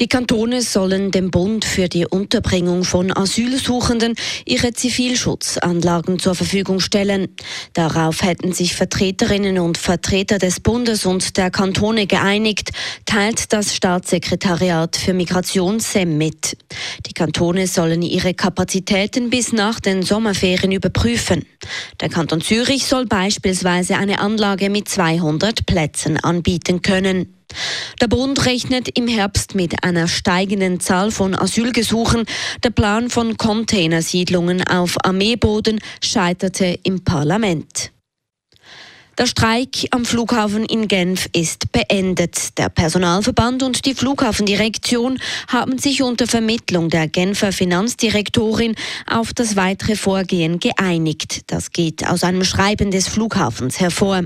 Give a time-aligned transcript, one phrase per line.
[0.00, 4.14] Die Kantone sollen dem Bund für die Unterbringung von Asylsuchenden
[4.46, 7.28] ihre Zivilschutzanlagen zur Verfügung stellen.
[7.74, 12.70] Darauf hätten sich Vertreterinnen und Vertreter des Bundes und der Kantone geeinigt,
[13.04, 16.56] teilt das Staatssekretariat für Migration SEM mit.
[17.06, 21.44] Die Kantone sollen ihre Kapazitäten bis nach den Sommerferien überprüfen.
[22.00, 27.39] Der Kanton Zürich soll beispielsweise eine Anlage mit 200 Plätzen anbieten können.
[28.00, 32.24] Der Bund rechnet im Herbst mit einer steigenden Zahl von Asylgesuchen.
[32.62, 37.92] Der Plan von Containersiedlungen auf Armeeboden scheiterte im Parlament.
[39.20, 42.56] Der Streik am Flughafen in Genf ist beendet.
[42.56, 49.96] Der Personalverband und die Flughafendirektion haben sich unter Vermittlung der Genfer Finanzdirektorin auf das weitere
[49.96, 51.42] Vorgehen geeinigt.
[51.48, 54.22] Das geht aus einem Schreiben des Flughafens hervor.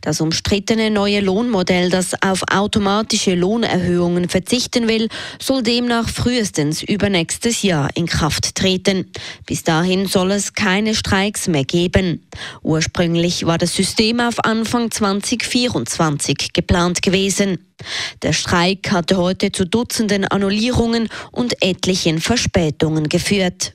[0.00, 5.08] Das umstrittene neue Lohnmodell, das auf automatische Lohnerhöhungen verzichten will,
[5.40, 9.10] soll demnach frühestens übernächstes Jahr in Kraft treten.
[9.46, 12.26] Bis dahin soll es keine Streiks mehr geben.
[12.62, 17.58] Ursprünglich war das System auf Anfang 2024 geplant gewesen.
[18.22, 23.74] Der Streik hatte heute zu Dutzenden Annullierungen und etlichen Verspätungen geführt.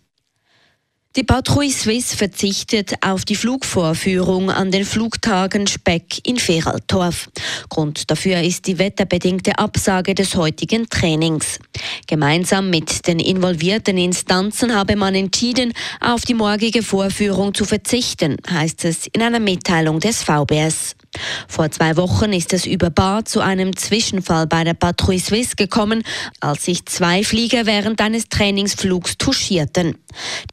[1.20, 7.30] Die Patrouille Suisse verzichtet auf die Flugvorführung an den Flugtagen Speck in Feraltorf.
[7.68, 11.60] Grund dafür ist die wetterbedingte Absage des heutigen Trainings.
[12.08, 18.86] Gemeinsam mit den involvierten Instanzen habe man entschieden, auf die morgige Vorführung zu verzichten, heißt
[18.86, 20.96] es in einer Mitteilung des VBS.
[21.48, 26.04] Vor zwei Wochen ist es über Bar zu einem Zwischenfall bei der Patrouille Suisse gekommen,
[26.40, 29.98] als sich zwei Flieger während eines Trainingsflugs touchierten.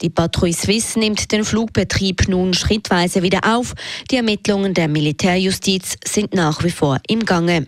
[0.01, 3.75] Die Patrouille Suisse nimmt den Flugbetrieb nun schrittweise wieder auf.
[4.11, 7.67] Die Ermittlungen der Militärjustiz sind nach wie vor im Gange.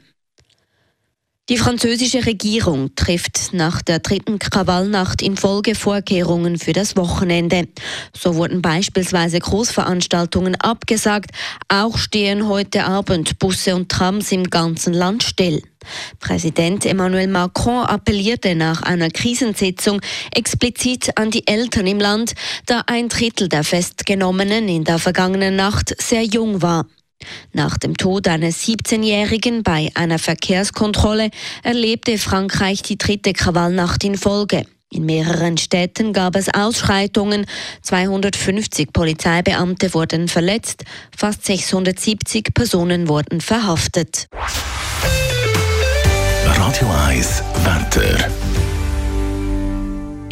[1.49, 7.69] Die französische Regierung trifft nach der dritten Krawallnacht in Folge Vorkehrungen für das Wochenende.
[8.15, 11.31] So wurden beispielsweise Großveranstaltungen abgesagt.
[11.69, 15.63] Auch stehen heute Abend Busse und Trams im ganzen Land still.
[16.21, 20.01] Präsident Emmanuel Macron appellierte nach einer Krisensitzung
[20.35, 22.35] explizit an die Eltern im Land,
[22.67, 26.87] da ein Drittel der Festgenommenen in der vergangenen Nacht sehr jung war.
[27.53, 31.31] Nach dem Tod eines 17-Jährigen bei einer Verkehrskontrolle
[31.63, 34.65] erlebte Frankreich die dritte Krawallnacht in Folge.
[34.91, 37.45] In mehreren Städten gab es Ausschreitungen,
[37.83, 40.85] 250 Polizeibeamte wurden verletzt,
[41.15, 44.29] fast 670 Personen wurden verhaftet.
[46.69, 48.29] Radio 1 Wetter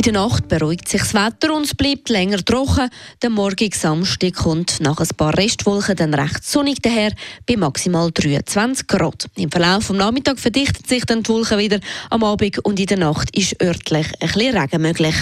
[0.04, 2.90] der Nacht beruhigt sich das Wetter und es bleibt länger trocken.
[3.22, 7.12] Der morgige Samstag kommt nach ein paar Restwolken dann recht sonnig daher
[7.46, 9.26] bei maximal 23 Grad.
[9.34, 11.80] Im Verlauf des Nachmittags verdichtet sich dann die Wolken wieder.
[12.10, 15.16] Am Abend und in der Nacht ist örtlich ein bisschen Regen möglich.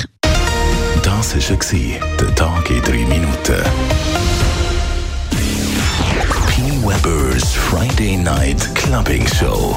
[1.05, 3.63] Das war der Tag in drei Minuten.
[6.49, 6.63] P.
[6.83, 9.77] Weber's Friday Night Clubbing Show.